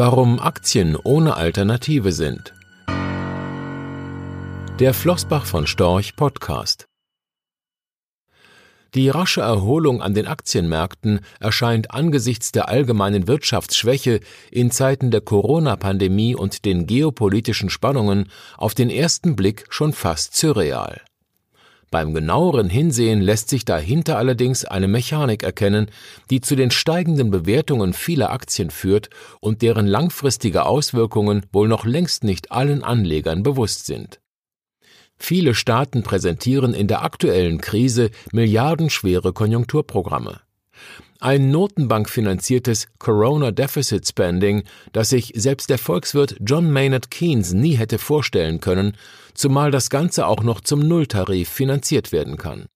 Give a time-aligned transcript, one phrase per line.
[0.00, 2.54] Warum Aktien ohne Alternative sind.
[4.78, 6.86] Der Flossbach von Storch Podcast.
[8.94, 14.20] Die rasche Erholung an den Aktienmärkten erscheint angesichts der allgemeinen Wirtschaftsschwäche
[14.52, 21.00] in Zeiten der Corona-Pandemie und den geopolitischen Spannungen auf den ersten Blick schon fast surreal.
[21.90, 25.90] Beim genaueren Hinsehen lässt sich dahinter allerdings eine Mechanik erkennen,
[26.30, 29.08] die zu den steigenden Bewertungen vieler Aktien führt
[29.40, 34.20] und deren langfristige Auswirkungen wohl noch längst nicht allen Anlegern bewusst sind.
[35.16, 40.40] Viele Staaten präsentieren in der aktuellen Krise milliardenschwere Konjunkturprogramme.
[41.20, 47.98] Ein notenbankfinanziertes Corona Deficit Spending, das sich selbst der Volkswirt John Maynard Keynes nie hätte
[47.98, 48.96] vorstellen können,
[49.34, 52.66] zumal das Ganze auch noch zum Nulltarif finanziert werden kann.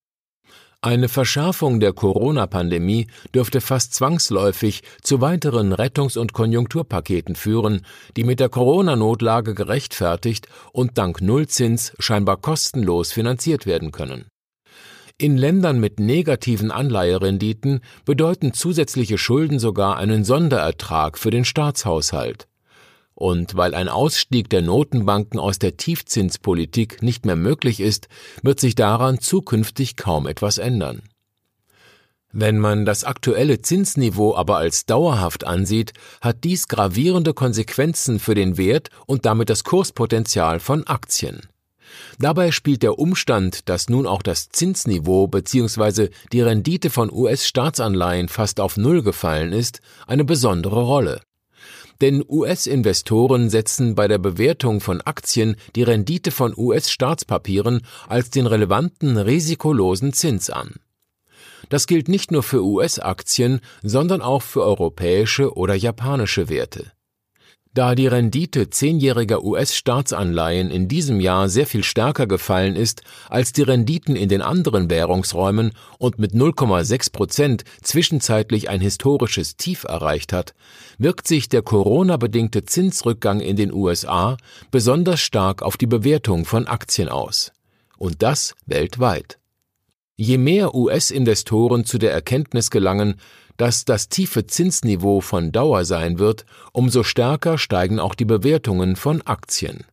[0.81, 7.85] Eine Verschärfung der Corona-Pandemie dürfte fast zwangsläufig zu weiteren Rettungs- und Konjunkturpaketen führen,
[8.17, 14.25] die mit der Corona-Notlage gerechtfertigt und dank Nullzins scheinbar kostenlos finanziert werden können.
[15.17, 22.47] In Ländern mit negativen Anleiherenditen bedeuten zusätzliche Schulden sogar einen Sonderertrag für den Staatshaushalt.
[23.13, 28.07] Und weil ein Ausstieg der Notenbanken aus der Tiefzinspolitik nicht mehr möglich ist,
[28.41, 31.03] wird sich daran zukünftig kaum etwas ändern.
[32.31, 38.57] Wenn man das aktuelle Zinsniveau aber als dauerhaft ansieht, hat dies gravierende Konsequenzen für den
[38.57, 41.41] Wert und damit das Kurspotenzial von Aktien.
[42.19, 46.09] Dabei spielt der Umstand, dass nun auch das Zinsniveau bzw.
[46.31, 51.21] die Rendite von US-Staatsanleihen fast auf Null gefallen ist, eine besondere Rolle.
[52.01, 59.17] Denn US-Investoren setzen bei der Bewertung von Aktien die Rendite von US-Staatspapieren als den relevanten
[59.17, 60.75] risikolosen Zins an.
[61.69, 66.91] Das gilt nicht nur für US-Aktien, sondern auch für europäische oder japanische Werte.
[67.75, 73.63] Da die Rendite zehnjähriger US-Staatsanleihen in diesem Jahr sehr viel stärker gefallen ist als die
[73.63, 80.53] Renditen in den anderen Währungsräumen und mit 0,6 Prozent zwischenzeitlich ein historisches Tief erreicht hat,
[80.99, 84.37] wirkt sich der Corona-bedingte Zinsrückgang in den USA
[84.69, 87.51] besonders stark auf die Bewertung von Aktien aus.
[87.97, 89.39] Und das weltweit.
[90.15, 93.15] Je mehr US-Investoren zu der Erkenntnis gelangen,
[93.57, 99.21] dass das tiefe Zinsniveau von Dauer sein wird, umso stärker steigen auch die Bewertungen von
[99.23, 99.85] Aktien.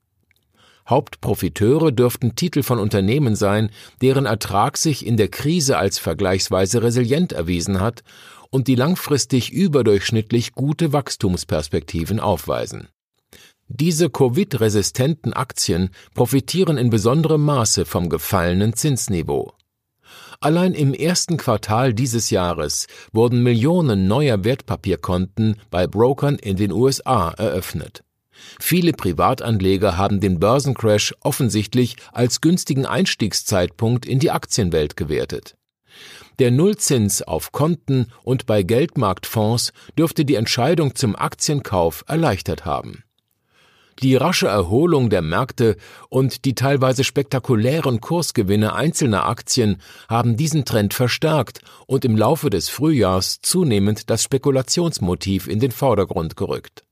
[0.88, 3.70] Hauptprofiteure dürften Titel von Unternehmen sein,
[4.03, 8.02] deren Ertrag sich in der Krise als vergleichsweise resilient erwiesen hat
[8.50, 12.88] und die langfristig überdurchschnittlich gute Wachstumsperspektiven aufweisen.
[13.69, 19.52] Diese Covid-resistenten Aktien profitieren in besonderem Maße vom gefallenen Zinsniveau.
[20.43, 27.31] Allein im ersten Quartal dieses Jahres wurden Millionen neuer Wertpapierkonten bei Brokern in den USA
[27.33, 28.05] eröffnet.
[28.59, 35.56] Viele Privatanleger haben den Börsencrash offensichtlich als günstigen Einstiegszeitpunkt in die Aktienwelt gewertet.
[36.39, 43.05] Der Nullzins auf Konten und bei Geldmarktfonds dürfte die Entscheidung zum Aktienkauf erleichtert haben.
[44.03, 45.77] Die rasche Erholung der Märkte
[46.09, 49.77] und die teilweise spektakulären Kursgewinne einzelner Aktien
[50.09, 56.34] haben diesen Trend verstärkt und im Laufe des Frühjahrs zunehmend das Spekulationsmotiv in den Vordergrund
[56.37, 56.84] gerückt.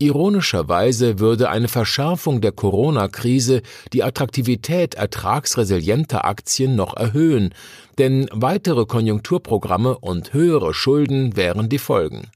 [0.00, 3.62] Ironischerweise würde eine Verschärfung der Corona-Krise
[3.92, 7.52] die Attraktivität ertragsresilienter Aktien noch erhöhen,
[7.98, 12.30] denn weitere Konjunkturprogramme und höhere Schulden wären die Folgen.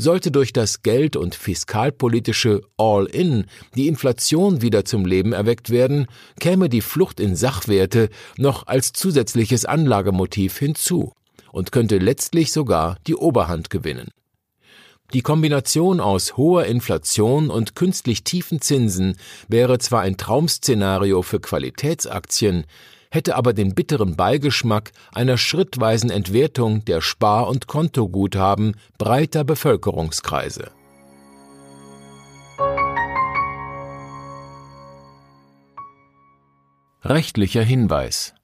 [0.00, 6.06] Sollte durch das Geld- und fiskalpolitische All-in die Inflation wieder zum Leben erweckt werden,
[6.38, 11.14] käme die Flucht in Sachwerte noch als zusätzliches Anlagemotiv hinzu
[11.50, 14.12] und könnte letztlich sogar die Oberhand gewinnen.
[15.14, 19.16] Die Kombination aus hoher Inflation und künstlich tiefen Zinsen
[19.48, 22.66] wäre zwar ein Traumszenario für Qualitätsaktien,
[23.10, 30.70] hätte aber den bitteren Beigeschmack einer schrittweisen Entwertung der Spar- und Kontoguthaben breiter Bevölkerungskreise.
[37.04, 38.34] Rechtlicher Hinweis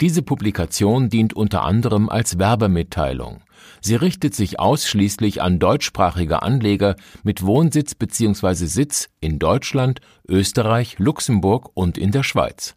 [0.00, 3.42] diese Publikation dient unter anderem als Werbemitteilung.
[3.82, 8.64] Sie richtet sich ausschließlich an deutschsprachige Anleger mit Wohnsitz bzw.
[8.64, 12.76] Sitz in Deutschland, Österreich, Luxemburg und in der Schweiz.